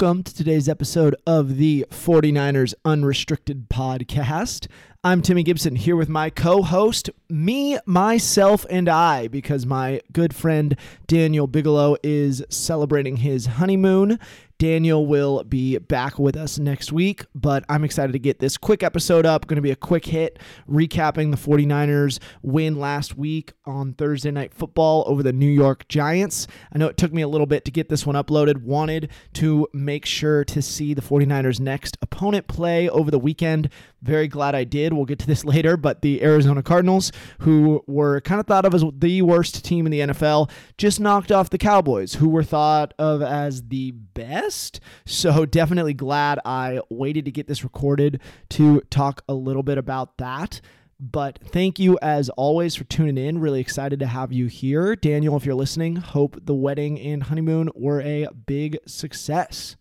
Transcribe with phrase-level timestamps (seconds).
[0.00, 4.66] Welcome to today's episode of the 49ers Unrestricted Podcast.
[5.02, 10.34] I'm Timmy Gibson here with my co host, me, myself, and I, because my good
[10.34, 10.76] friend
[11.06, 14.18] Daniel Bigelow is celebrating his honeymoon.
[14.60, 18.82] Daniel will be back with us next week, but I'm excited to get this quick
[18.82, 19.46] episode up.
[19.46, 24.52] Going to be a quick hit recapping the 49ers win last week on Thursday Night
[24.52, 26.46] Football over the New York Giants.
[26.74, 28.58] I know it took me a little bit to get this one uploaded.
[28.58, 33.70] Wanted to make sure to see the 49ers' next opponent play over the weekend.
[34.02, 34.89] Very glad I did.
[34.92, 38.74] We'll get to this later, but the Arizona Cardinals, who were kind of thought of
[38.74, 42.94] as the worst team in the NFL, just knocked off the Cowboys, who were thought
[42.98, 44.80] of as the best.
[45.06, 50.18] So definitely glad I waited to get this recorded to talk a little bit about
[50.18, 50.60] that.
[51.00, 53.38] But thank you as always for tuning in.
[53.38, 54.94] Really excited to have you here.
[54.94, 59.76] Daniel, if you're listening, hope the wedding and honeymoon were a big success.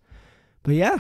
[0.64, 1.00] But yeah,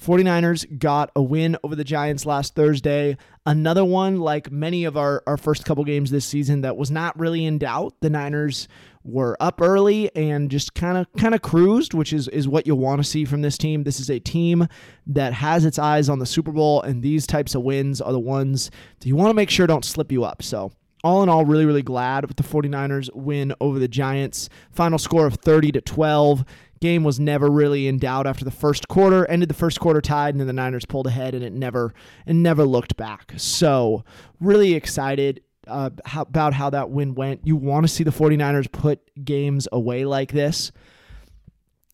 [0.00, 3.16] 49ers got a win over the Giants last Thursday.
[3.44, 7.18] Another one, like many of our, our first couple games this season, that was not
[7.18, 7.94] really in doubt.
[8.00, 8.66] The Niners
[9.02, 12.74] were up early and just kind of kind of cruised, which is is what you
[12.74, 13.84] want to see from this team.
[13.84, 14.66] This is a team
[15.06, 18.20] that has its eyes on the Super Bowl, and these types of wins are the
[18.20, 18.70] ones
[19.00, 20.42] that you want to make sure don't slip you up.
[20.42, 24.48] So all in all, really, really glad with the 49ers win over the Giants.
[24.70, 26.44] Final score of 30 to 12.
[26.80, 29.26] Game was never really in doubt after the first quarter.
[29.26, 31.92] Ended the first quarter tied, and then the Niners pulled ahead, and it never
[32.26, 33.34] and never looked back.
[33.36, 34.04] So
[34.40, 37.46] really excited uh, how, about how that win went.
[37.46, 40.72] You want to see the 49ers put games away like this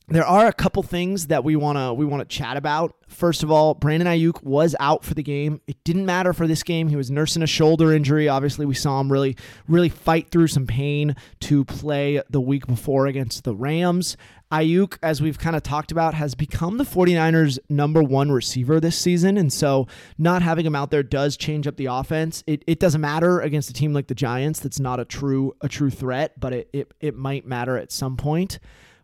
[0.08, 2.94] there are a couple things that we want to we want to chat about.
[3.08, 5.60] First of all, Brandon Aiyuk was out for the game.
[5.66, 6.88] It didn't matter for this game.
[6.88, 8.28] He was nursing a shoulder injury.
[8.28, 9.36] Obviously, we saw him really
[9.66, 14.16] really fight through some pain to play the week before against the Rams.
[14.52, 18.96] Aiyuk, as we've kind of talked about, has become the 49ers' number one receiver this
[18.96, 19.36] season.
[19.36, 19.88] And so
[20.18, 22.44] not having him out there does change up the offense.
[22.46, 25.68] It, it doesn't matter against a team like the Giants that's not a true a
[25.68, 28.60] true threat, but it, it, it might matter at some point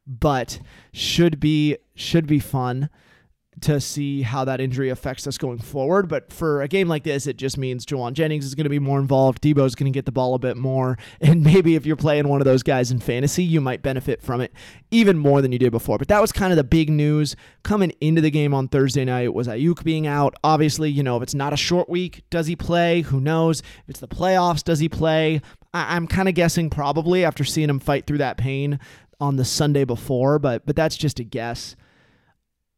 [0.06, 0.60] but
[0.92, 2.88] should be should be fun
[3.60, 6.08] to see how that injury affects us going forward.
[6.08, 8.78] But for a game like this, it just means Jauan Jennings is going to be
[8.78, 9.42] more involved.
[9.42, 10.98] Deebo's going to get the ball a bit more.
[11.20, 14.40] And maybe if you're playing one of those guys in fantasy, you might benefit from
[14.40, 14.52] it
[14.90, 15.96] even more than you did before.
[15.98, 19.32] But that was kind of the big news coming into the game on Thursday night
[19.32, 20.34] was Aiyuk being out.
[20.42, 23.02] Obviously, you know, if it's not a short week, does he play?
[23.02, 23.60] Who knows?
[23.60, 25.40] If it's the playoffs, does he play?
[25.72, 28.80] I- I'm kind of guessing probably after seeing him fight through that pain
[29.22, 31.76] on the Sunday before, but but that's just a guess.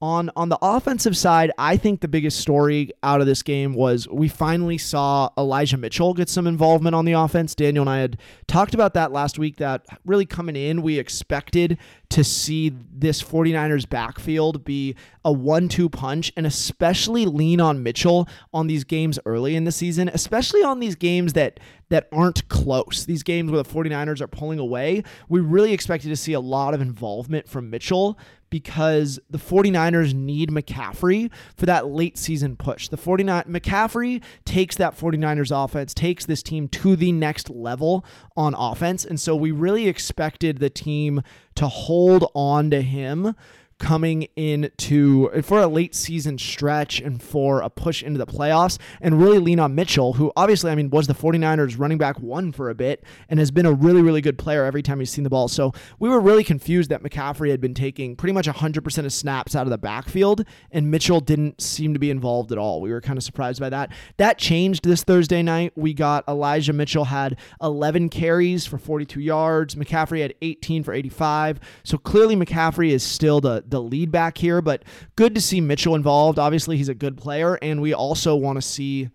[0.01, 4.09] On on the offensive side, I think the biggest story out of this game was
[4.09, 7.55] we finally saw Elijah Mitchell get some involvement on the offense.
[7.55, 11.79] Daniel and I had talked about that last week that really coming in, we expected
[12.11, 14.95] to see this 49ers backfield be
[15.25, 20.09] a one-two punch and especially lean on Mitchell on these games early in the season,
[20.09, 23.05] especially on these games that that aren't close.
[23.07, 26.75] These games where the 49ers are pulling away, we really expected to see a lot
[26.75, 28.19] of involvement from Mitchell
[28.55, 32.87] because the 49ers need McCaffrey for that late season push.
[32.87, 38.05] The 49 McCaffrey takes that 49ers offense, takes this team to the next level
[38.37, 39.05] on offense.
[39.05, 41.21] And so we really expected the team
[41.57, 43.35] to hold on to him
[43.79, 49.21] coming into for a late season stretch and for a push into the playoffs and
[49.21, 52.71] really lean on Mitchell, who obviously, I mean, was the 49ers running back one for
[52.71, 55.31] a bit and has been a really, really good player every time he's seen the
[55.31, 55.49] ball.
[55.49, 59.55] So we were really confused that McCaffrey had been taking pretty much 100% of snaps
[59.57, 62.81] out of the backfield and Mitchell didn't seem to be involved at all.
[62.81, 63.91] We were kind of surprised by that.
[64.17, 65.73] That changed this Thursday night.
[65.77, 69.75] We got Elijah Mitchell had 11 carries for 42 yards.
[69.75, 71.61] McCaffrey had 18 for 85.
[71.83, 74.85] So clearly McCaffrey is still the the lead back here, but
[75.17, 76.39] good to see Mitchell involved.
[76.39, 79.11] Obviously, he's a good player, and we also want to see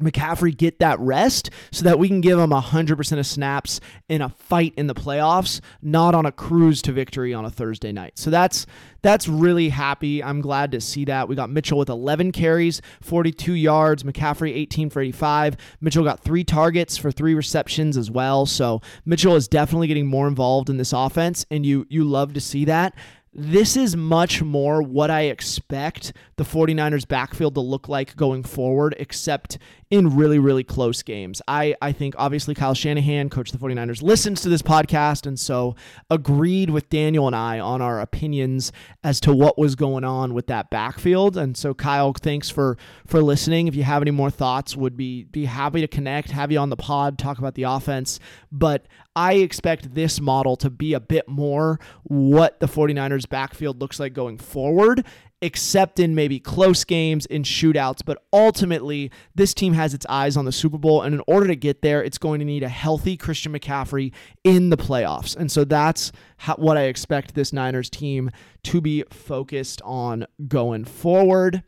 [0.00, 4.28] McCaffrey get that rest so that we can give him 100% of snaps in a
[4.28, 8.18] fight in the playoffs, not on a cruise to victory on a Thursday night.
[8.18, 8.66] So that's
[9.02, 10.22] that's really happy.
[10.22, 11.26] I'm glad to see that.
[11.26, 15.56] We got Mitchell with 11 carries, 42 yards, McCaffrey 18 for 85.
[15.80, 18.44] Mitchell got 3 targets for 3 receptions as well.
[18.44, 22.40] So Mitchell is definitely getting more involved in this offense and you you love to
[22.40, 22.94] see that
[23.32, 28.96] this is much more what I expect the 49ers backfield to look like going forward,
[28.98, 29.56] except
[29.90, 31.40] in really, really close games.
[31.46, 35.38] I, I think obviously Kyle Shanahan, coach of the 49ers, listens to this podcast and
[35.38, 35.76] so
[36.08, 38.72] agreed with Daniel and I on our opinions
[39.04, 41.36] as to what was going on with that backfield.
[41.36, 43.68] And so Kyle, thanks for for listening.
[43.68, 46.70] If you have any more thoughts, would be be happy to connect, have you on
[46.70, 48.18] the pod, talk about the offense.
[48.50, 48.86] But
[49.20, 54.14] I expect this model to be a bit more what the 49ers backfield looks like
[54.14, 55.04] going forward
[55.42, 58.00] except in maybe close games in shootouts.
[58.02, 61.02] But ultimately, this team has its eyes on the Super Bowl.
[61.02, 64.12] And in order to get there, it's going to need a healthy Christian McCaffrey
[64.42, 65.36] in the playoffs.
[65.36, 68.30] And so that's how, what I expect this Niners team
[68.64, 71.62] to be focused on going forward.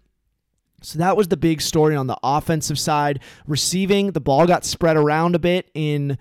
[0.83, 3.21] So that was the big story on the offensive side.
[3.47, 6.19] Receiving, the ball got spread around a bit in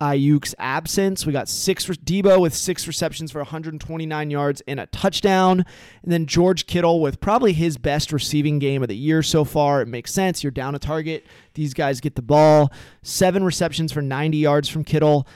[0.00, 1.26] Aiyuk's absence.
[1.26, 5.64] We got six Deebo with six receptions for 129 yards and a touchdown,
[6.02, 9.82] and then George Kittle with probably his best receiving game of the year so far.
[9.82, 10.44] It makes sense.
[10.44, 11.26] You're down a target.
[11.54, 12.72] These guys get the ball.
[13.02, 15.26] Seven receptions for 90 yards from Kittle.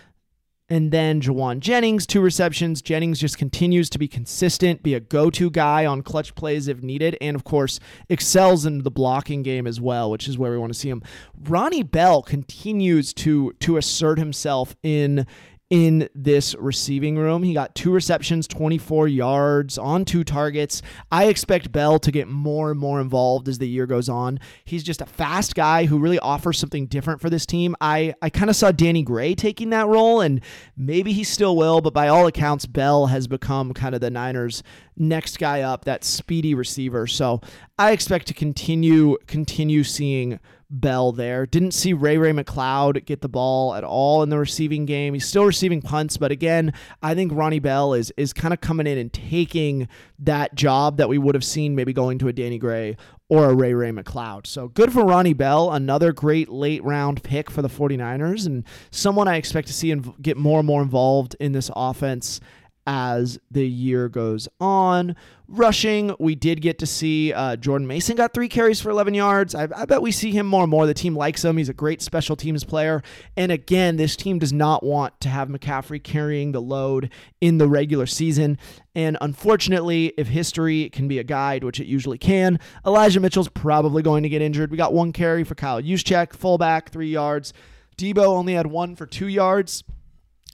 [0.72, 2.80] And then Jauan Jennings, two receptions.
[2.80, 6.82] Jennings just continues to be consistent, be a go to guy on clutch plays if
[6.82, 7.78] needed, and of course,
[8.08, 11.02] excels in the blocking game as well, which is where we want to see him.
[11.42, 15.26] Ronnie Bell continues to to assert himself in
[15.72, 17.42] in this receiving room.
[17.42, 20.82] He got two receptions, 24 yards on two targets.
[21.10, 24.38] I expect Bell to get more and more involved as the year goes on.
[24.66, 27.74] He's just a fast guy who really offers something different for this team.
[27.80, 30.42] I, I kind of saw Danny Gray taking that role, and
[30.76, 34.62] maybe he still will, but by all accounts, Bell has become kind of the Niners'
[34.98, 37.06] next guy up, that speedy receiver.
[37.06, 37.40] So
[37.78, 40.38] I expect to continue continue seeing
[40.72, 41.44] Bell there.
[41.44, 45.12] Didn't see Ray Ray McCloud get the ball at all in the receiving game.
[45.12, 46.72] He's still receiving punts, but again,
[47.02, 49.86] I think Ronnie Bell is is kind of coming in and taking
[50.18, 52.96] that job that we would have seen maybe going to a Danny Gray
[53.28, 54.46] or a Ray Ray McCloud.
[54.46, 59.28] So good for Ronnie Bell, another great late round pick for the 49ers and someone
[59.28, 62.40] I expect to see and get more and more involved in this offense
[62.86, 65.14] as the year goes on.
[65.48, 69.54] Rushing, we did get to see uh, Jordan Mason got three carries for 11 yards.
[69.54, 70.86] I, I, bet we see him more and more.
[70.86, 71.58] The team likes him.
[71.58, 73.02] He's a great special teams player.
[73.36, 77.68] And again, this team does not want to have McCaffrey carrying the load in the
[77.68, 78.58] regular season.
[78.94, 84.02] And unfortunately, if history can be a guide, which it usually can, Elijah Mitchell's probably
[84.02, 84.70] going to get injured.
[84.70, 87.52] We got one carry for Kyle Juszczyk, fullback, three yards.
[87.98, 89.84] Deebo only had one for two yards.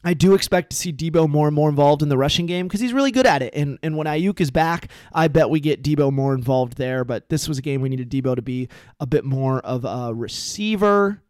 [0.05, 2.81] I do expect to see Deebo more and more involved in the rushing game because
[2.81, 3.53] he's really good at it.
[3.55, 7.05] And and when Aiyuk is back, I bet we get Deebo more involved there.
[7.05, 8.69] But this was a game we needed Deebo to be
[9.01, 11.23] a bit more of a receiver.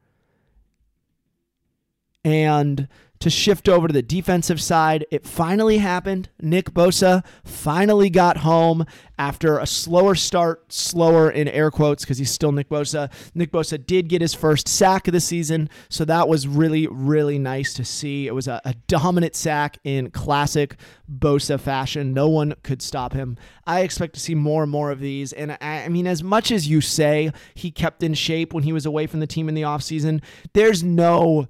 [2.24, 2.88] And
[3.20, 5.06] to shift over to the defensive side.
[5.10, 6.28] It finally happened.
[6.40, 8.84] Nick Bosa finally got home
[9.18, 13.10] after a slower start, slower in air quotes because he's still Nick Bosa.
[13.34, 17.38] Nick Bosa did get his first sack of the season, so that was really, really
[17.38, 18.28] nice to see.
[18.28, 20.76] It was a, a dominant sack in classic
[21.10, 22.14] Bosa fashion.
[22.14, 23.36] No one could stop him.
[23.66, 25.32] I expect to see more and more of these.
[25.32, 28.72] And I, I mean, as much as you say he kept in shape when he
[28.72, 30.22] was away from the team in the offseason,
[30.52, 31.48] there's no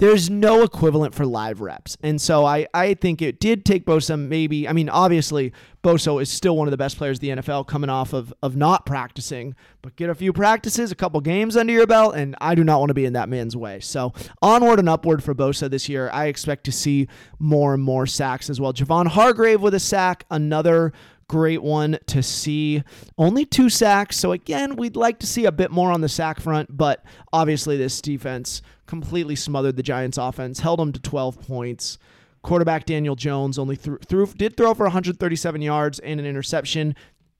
[0.00, 1.98] there's no equivalent for live reps.
[2.02, 5.52] And so I, I think it did take Bosa maybe, I mean, obviously,
[5.84, 8.56] Bosa is still one of the best players in the NFL coming off of, of
[8.56, 12.54] not practicing, but get a few practices, a couple games under your belt, and I
[12.54, 13.78] do not want to be in that man's way.
[13.80, 16.08] So onward and upward for Bosa this year.
[16.14, 17.06] I expect to see
[17.38, 18.72] more and more sacks as well.
[18.72, 20.94] Javon Hargrave with a sack, another
[21.30, 22.82] great one to see.
[23.16, 24.18] Only two sacks.
[24.18, 27.76] So, again, we'd like to see a bit more on the sack front, but obviously,
[27.76, 31.98] this defense completely smothered the Giants' offense, held them to 12 points.
[32.42, 36.96] Quarterback Daniel Jones only threw, threw did throw for 137 yards and an interception.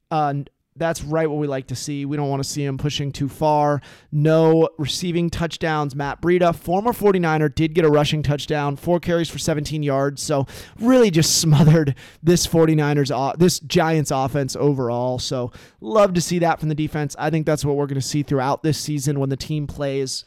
[0.08, 0.34] Uh,
[0.76, 2.04] that's right what we like to see.
[2.04, 3.80] We don't want to see him pushing too far.
[4.12, 5.94] No receiving touchdowns.
[5.94, 10.22] Matt Breida, former 49er, did get a rushing touchdown, four carries for 17 yards.
[10.22, 10.46] So
[10.78, 15.18] really just smothered this 49ers, this Giants offense overall.
[15.18, 17.16] So love to see that from the defense.
[17.18, 20.24] I think that's what we're going to see throughout this season when the team plays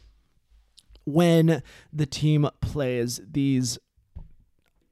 [1.05, 3.77] when the team plays these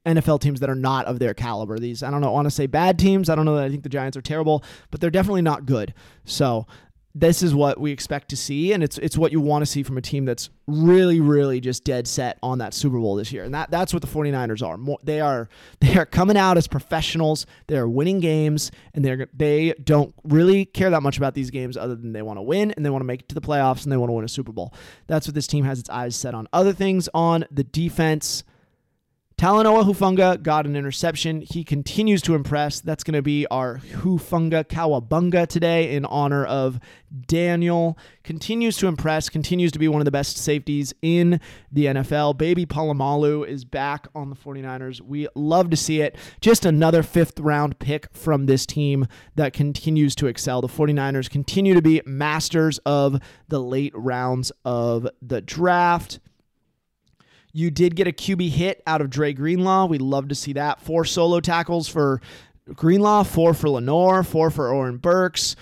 [0.06, 1.78] NFL teams that are not of their caliber.
[1.78, 3.28] These I don't know, want to say bad teams.
[3.28, 5.94] I don't know that I think the Giants are terrible, but they're definitely not good.
[6.24, 6.66] So
[7.14, 9.82] this is what we expect to see, and it's it's what you want to see
[9.82, 13.44] from a team that's really, really just dead set on that Super Bowl this year.
[13.44, 14.78] And that that's what the 49ers are.
[14.78, 15.48] More, they are
[15.80, 17.44] they are coming out as professionals.
[17.66, 21.76] They are winning games, and they're they don't really care that much about these games
[21.76, 23.84] other than they want to win and they want to make it to the playoffs
[23.84, 24.72] and they want to win a Super Bowl.
[25.06, 26.48] That's what this team has its eyes set on.
[26.52, 28.42] Other things on the defense
[29.42, 31.40] Talanoa Hufanga got an interception.
[31.40, 32.78] He continues to impress.
[32.78, 36.78] That's going to be our Hufunga Kawabunga today in honor of
[37.26, 37.98] Daniel.
[38.22, 41.40] Continues to impress, continues to be one of the best safeties in
[41.72, 42.38] the NFL.
[42.38, 45.00] Baby Polamalu is back on the 49ers.
[45.00, 46.14] We love to see it.
[46.40, 50.60] Just another fifth round pick from this team that continues to excel.
[50.60, 56.20] The 49ers continue to be masters of the late rounds of the draft.
[57.52, 59.86] You did get a QB hit out of Dre Greenlaw.
[59.86, 60.80] We love to see that.
[60.80, 62.20] Four solo tackles for
[62.74, 65.54] Greenlaw, four for Lenoir, four for Oren Burks,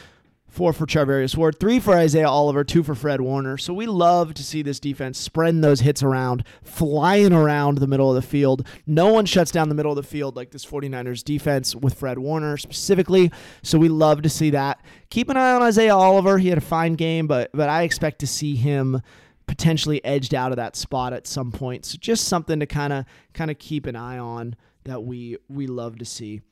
[0.46, 3.56] four for Charvarius Ward, three for Isaiah Oliver, two for Fred Warner.
[3.56, 8.08] So we love to see this defense spreading those hits around, flying around the middle
[8.08, 8.66] of the field.
[8.86, 12.18] No one shuts down the middle of the field like this 49ers defense with Fred
[12.18, 13.32] Warner specifically.
[13.62, 14.80] So we love to see that.
[15.08, 16.38] Keep an eye on Isaiah Oliver.
[16.38, 19.02] He had a fine game, but but I expect to see him
[19.50, 21.84] potentially edged out of that spot at some point.
[21.84, 23.04] So just something to kind of
[23.34, 24.54] kind of keep an eye on
[24.84, 26.42] that we we love to see.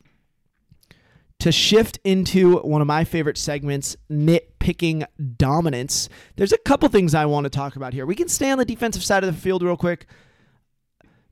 [1.38, 5.04] To shift into one of my favorite segments, nitpicking
[5.36, 6.08] dominance.
[6.34, 8.04] There's a couple things I want to talk about here.
[8.04, 10.06] We can stay on the defensive side of the field real quick.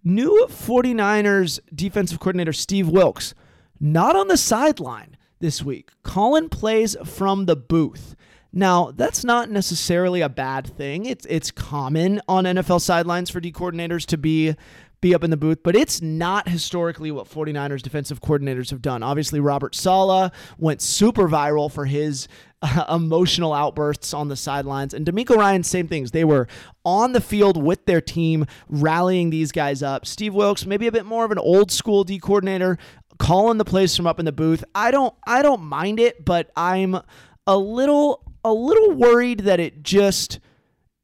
[0.04, 3.34] New 49ers defensive coordinator Steve Wilks,
[3.80, 5.90] not on the sideline this week.
[6.04, 8.14] Calling plays from the booth.
[8.56, 11.04] Now, that's not necessarily a bad thing.
[11.04, 14.54] It's it's common on NFL sidelines for D coordinators to be
[15.02, 19.02] be up in the booth, but it's not historically what 49ers defensive coordinators have done.
[19.02, 22.28] Obviously, Robert Saleh went super viral for his
[22.62, 26.12] uh, emotional outbursts on the sidelines, and DeMeco Ryan, same things.
[26.12, 26.48] They were
[26.82, 30.06] on the field with their team, rallying these guys up.
[30.06, 32.78] Steve Wilks, maybe a bit more of an old school D coordinator,
[33.18, 34.64] calling the plays from up in the booth.
[34.74, 36.98] I don't I don't mind it, but I'm
[37.46, 40.38] a little a little worried that it just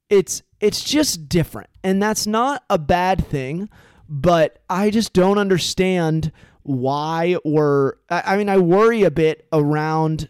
[0.09, 1.69] it's it's just different.
[1.83, 3.69] And that's not a bad thing,
[4.07, 6.31] but I just don't understand
[6.61, 10.29] why or I mean I worry a bit around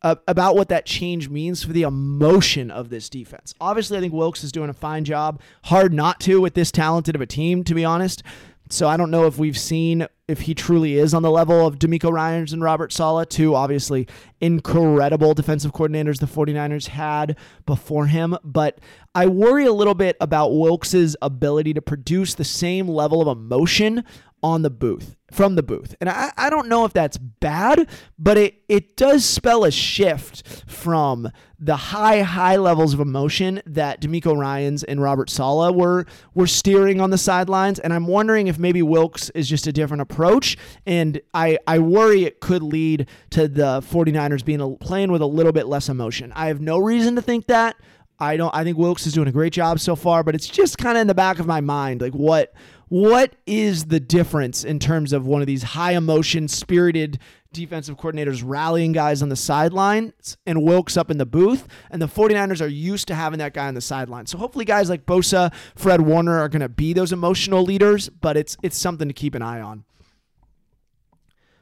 [0.00, 3.54] uh, about what that change means for the emotion of this defense.
[3.60, 5.40] Obviously, I think Wilks is doing a fine job.
[5.64, 8.22] Hard not to with this talented of a team, to be honest.
[8.70, 11.78] So I don't know if we've seen if he truly is on the level of
[11.78, 14.08] DeMeco Ryans and Robert Saleh, two obviously
[14.40, 18.36] incredible defensive coordinators the 49ers had before him.
[18.42, 18.78] But
[19.14, 24.02] I worry a little bit about Wilks's ability to produce the same level of emotion
[24.44, 25.96] on the booth from the booth.
[26.02, 30.64] And I, I don't know if that's bad, but it, it does spell a shift
[30.70, 36.46] from the high, high levels of emotion that DeMeco Ryans and Robert Saleh were were
[36.46, 37.78] steering on the sidelines.
[37.78, 40.58] And I'm wondering if maybe Wilks is just a different approach.
[40.84, 45.26] And I, I worry it could lead to the 49ers being a, playing with a
[45.26, 46.34] little bit less emotion.
[46.36, 47.76] I have no reason to think that.
[48.20, 50.78] I don't I think Wilks is doing a great job so far, but it's just
[50.78, 52.52] kind of in the back of my mind like what
[52.94, 57.18] what is the difference in terms of one of these high emotion, spirited
[57.52, 61.66] defensive coordinators rallying guys on the sidelines and Wilks up in the booth?
[61.90, 64.26] And the 49ers are used to having that guy on the sideline.
[64.26, 68.36] So hopefully guys like Bosa, Fred Warner are going to be those emotional leaders, but
[68.36, 69.82] it's it's something to keep an eye on.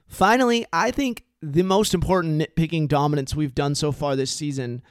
[0.06, 4.82] Finally, I think the most important nitpicking dominance we've done so far this season,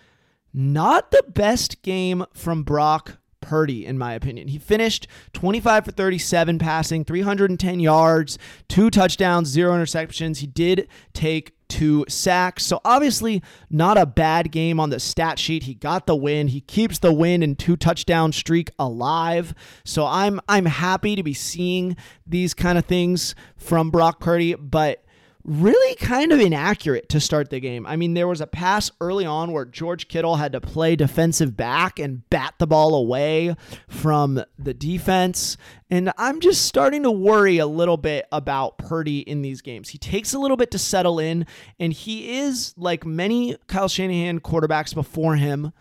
[0.51, 4.47] not the best game from Brock Purdy, in my opinion.
[4.47, 10.37] He finished 25 for 37 passing, 310 yards, two touchdowns, zero interceptions.
[10.37, 12.65] He did take two sacks.
[12.65, 15.63] So obviously not a bad game on the stat sheet.
[15.63, 16.49] He got the win.
[16.49, 19.53] He keeps the win and two touchdown streak alive.
[19.85, 21.95] So I'm I'm happy to be seeing
[22.27, 25.05] these kind of things from Brock Purdy, but
[25.43, 27.85] really kind of inaccurate to start the game.
[27.85, 31.57] I mean, there was a pass early on where George Kittle had to play defensive
[31.57, 33.55] back and bat the ball away
[33.87, 35.57] from the defense.
[35.89, 39.89] And I'm just starting to worry a little bit about Purdy in these games.
[39.89, 41.45] He takes a little bit to settle in,
[41.79, 45.73] and he is, like many Kyle Shanahan quarterbacks before him,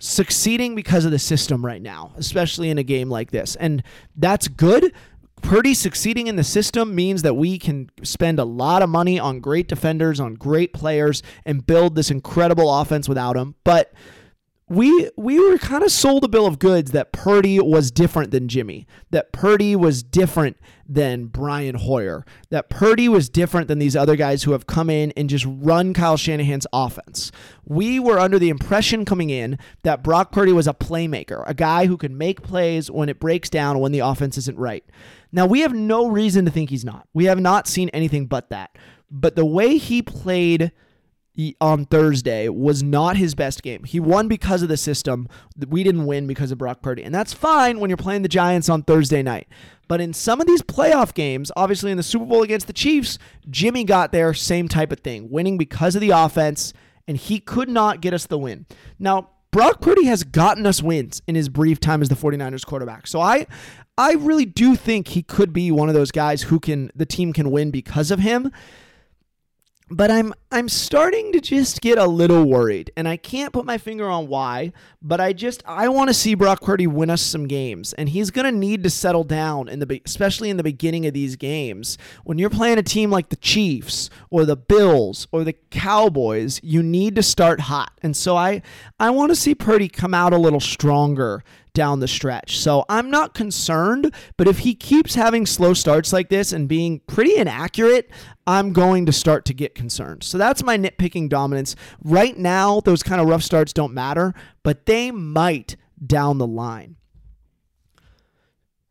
[0.00, 3.56] succeeding because of the system right now, especially in a game like this.
[3.56, 3.82] And
[4.16, 4.92] that's good
[5.42, 9.40] Purdy succeeding in the system means that we can spend a lot of money on
[9.40, 13.54] great defenders, on great players, and build this incredible offense without him.
[13.64, 13.92] But
[14.68, 18.48] we we were kind of sold a bill of goods that Purdy was different than
[18.48, 20.56] Jimmy, that Purdy was different
[20.86, 25.12] than Brian Hoyer, that Purdy was different than these other guys who have come in
[25.12, 27.32] and just run Kyle Shanahan's offense.
[27.64, 31.86] We were under the impression coming in that Brock Purdy was a playmaker, a guy
[31.86, 34.84] who can make plays when it breaks down when the offense isn't right.
[35.30, 37.06] Now, we have no reason to think he's not.
[37.12, 38.76] We have not seen anything but that.
[39.10, 40.72] But the way he played
[41.60, 43.84] on Thursday was not his best game.
[43.84, 45.28] He won because of the system.
[45.68, 47.04] We didn't win because of Brock Purdy.
[47.04, 49.46] And that's fine when you're playing the Giants on Thursday night.
[49.86, 53.18] But in some of these playoff games, obviously in the Super Bowl against the Chiefs,
[53.48, 56.72] Jimmy got there, same type of thing, winning because of the offense,
[57.06, 58.66] and he could not get us the win.
[58.98, 63.06] Now, Brock Purdy has gotten us wins in his brief time as the 49ers quarterback.
[63.06, 63.46] So I
[63.96, 67.32] I really do think he could be one of those guys who can the team
[67.32, 68.52] can win because of him
[69.90, 73.78] but I'm I'm starting to just get a little worried, and I can't put my
[73.78, 74.72] finger on why.
[75.00, 78.30] But I just I want to see Brock Purdy win us some games, and he's
[78.30, 81.96] gonna need to settle down in the especially in the beginning of these games.
[82.24, 86.82] When you're playing a team like the Chiefs or the Bills or the Cowboys, you
[86.82, 88.62] need to start hot, and so I
[89.00, 91.42] I want to see Purdy come out a little stronger
[91.78, 92.58] down the stretch.
[92.58, 96.98] So I'm not concerned, but if he keeps having slow starts like this and being
[97.06, 98.10] pretty inaccurate,
[98.48, 100.24] I'm going to start to get concerned.
[100.24, 101.76] So that's my nitpicking dominance.
[102.02, 106.96] Right now, those kind of rough starts don't matter, but they might down the line.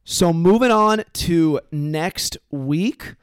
[0.06, 3.16] So moving on to next week,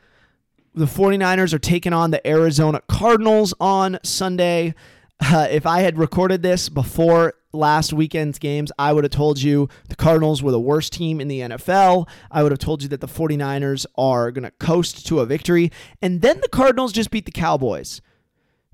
[0.74, 4.74] the 49ers are taking on the Arizona Cardinals on Sunday.
[5.20, 9.68] Uh, if I had recorded this before last weekend's games, I would have told you
[9.88, 12.08] the Cardinals were the worst team in the NFL.
[12.30, 15.70] I would have told you that the 49ers are going to coast to a victory.
[16.02, 18.00] And then the Cardinals just beat the Cowboys.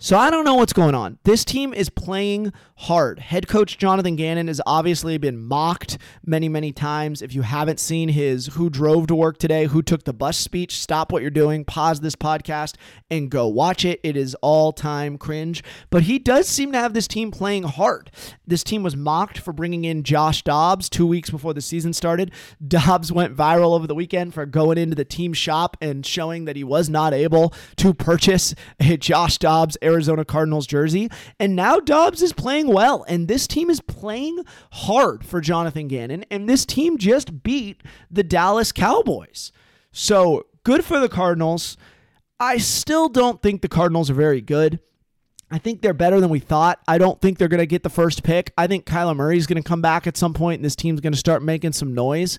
[0.03, 1.19] So I don't know what's going on.
[1.25, 3.19] This team is playing hard.
[3.19, 7.21] Head coach Jonathan Gannon has obviously been mocked many, many times.
[7.21, 10.79] If you haven't seen his who drove to work today, who took the bus speech,
[10.79, 12.77] stop what you're doing, pause this podcast,
[13.11, 14.01] and go watch it.
[14.03, 15.63] It is all time cringe.
[15.91, 18.11] But he does seem to have this team playing hard.
[18.47, 22.31] This team was mocked for bringing in Josh Dobbs two weeks before the season started.
[22.67, 26.57] Dobbs went viral over the weekend for going into the team shop and showing that
[26.57, 31.11] he was not able to purchase a Josh Dobbs Arizona Cardinals jersey.
[31.39, 36.25] And now Dobbs is playing well, and this team is playing hard for Jonathan Gannon,
[36.31, 39.53] and this team just beat the Dallas Cowboys.
[39.93, 41.77] So good for the Cardinals.
[42.39, 44.81] I still don't think the Cardinals are very good.
[45.51, 46.79] I think they're better than we thought.
[46.87, 48.53] I don't think they're going to get the first pick.
[48.57, 51.01] I think Kyler Murray is going to come back at some point and this team's
[51.01, 52.39] going to start making some noise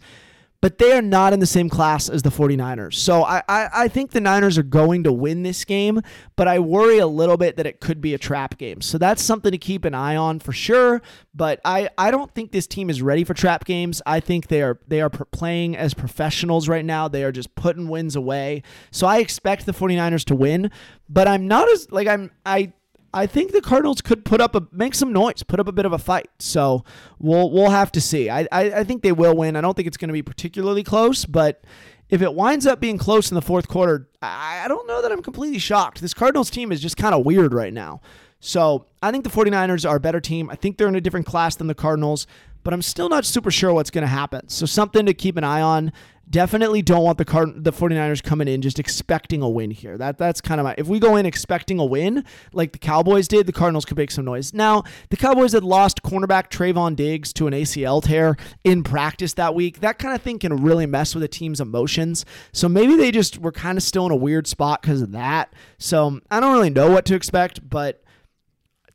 [0.62, 2.94] but they are not in the same class as the 49ers.
[2.94, 6.02] So I, I, I, think the Niners are going to win this game,
[6.36, 8.80] but I worry a little bit that it could be a trap game.
[8.82, 11.02] So that's something to keep an eye on for sure.
[11.34, 14.02] But I, I don't think this team is ready for trap games.
[14.06, 17.08] I think they are they are playing as professionals right now.
[17.08, 18.62] They are just putting wins away.
[18.92, 20.70] So I expect the 49ers to win,
[21.10, 22.74] but I'm not as like I'm I
[23.14, 25.86] I think the Cardinals could put up a make some noise, put up a bit
[25.86, 26.30] of a fight.
[26.40, 26.84] So
[27.20, 28.30] we'll we'll have to see.
[28.30, 29.56] I I, I think they will win.
[29.56, 31.64] I don't think it's going to be particularly close, but
[32.10, 35.12] if it winds up being close in the fourth quarter, I, I don't know that
[35.12, 36.02] I'm completely shocked.
[36.02, 38.02] This Cardinals team is just kind of weird right now.
[38.42, 40.50] So I think the 49ers are a better team.
[40.50, 42.28] I think they're in a different class than the Cardinals,
[42.64, 44.50] but I'm still not super sure what's going to happen.
[44.50, 45.94] So something to keep an eye on
[46.32, 49.98] definitely don't want the Card- the 49ers coming in just expecting a win here.
[49.98, 53.28] That that's kind of my if we go in expecting a win like the Cowboys
[53.28, 54.54] did, the Cardinals could make some noise.
[54.54, 59.54] Now, the Cowboys had lost cornerback Trevon Diggs to an ACL tear in practice that
[59.54, 59.82] week.
[59.82, 62.26] That kind of thing can really mess with a team's emotions.
[62.52, 65.54] So maybe they just were kind of still in a weird spot because of that.
[65.78, 68.04] So I don't really know what to expect, but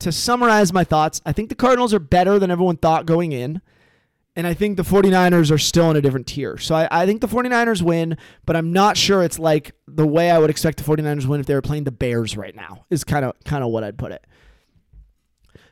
[0.01, 3.61] to summarize my thoughts, I think the Cardinals are better than everyone thought going in.
[4.37, 6.59] And I think the 49ers are still in a different tier.
[6.59, 10.31] So I, I, think the 49ers win, but I'm not sure it's like the way
[10.31, 13.03] I would expect the 49ers win if they were playing the Bears right now, is
[13.03, 14.27] kind of kind of what I'd put it.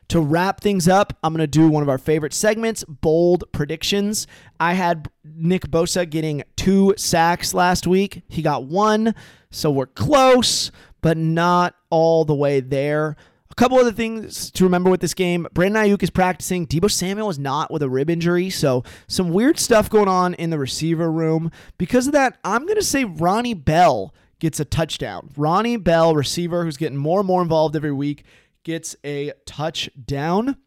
[0.09, 4.27] To wrap things up, I'm going to do one of our favorite segments, bold predictions.
[4.59, 8.21] I had Nick Bosa getting two sacks last week.
[8.27, 9.15] He got one,
[9.49, 13.15] so we're close, but not all the way there.
[13.55, 15.47] A couple other things to remember with this game.
[15.53, 16.67] Brandon Aiyuk is practicing.
[16.67, 18.49] Deebo Samuel is not with a rib injury.
[18.49, 21.51] So some weird stuff going on in the receiver room.
[21.77, 25.29] Because of that, I'm going to say Ronnie Bell gets a touchdown.
[25.37, 28.25] Ronnie Bell, receiver who's getting more and more involved every week,
[28.63, 30.57] gets a touchdown.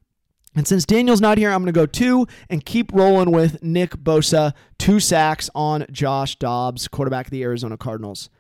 [0.55, 3.96] And since Daniel's not here, I'm going to go two and keep rolling with Nick
[3.96, 4.55] Bosa.
[4.79, 8.31] Two sacks on Josh Dobbs, quarterback of the Arizona Cardinals.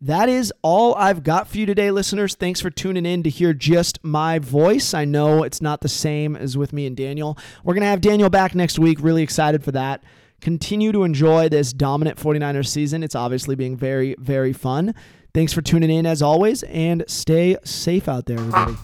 [0.00, 2.34] That is all I've got for you today, listeners.
[2.34, 4.92] Thanks for tuning in to hear just my voice.
[4.92, 7.38] I know it's not the same as with me and Daniel.
[7.64, 8.98] We're going to have Daniel back next week.
[9.00, 10.04] Really excited for that.
[10.42, 13.02] Continue to enjoy this dominant 49ers season.
[13.02, 14.94] It's obviously being very, very fun.
[15.32, 18.76] Thanks for tuning in as always, and stay safe out there, everybody.